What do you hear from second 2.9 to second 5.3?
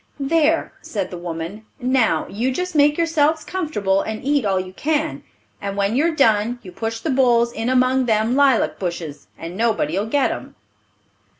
yourselves comfortable, and eat all you can;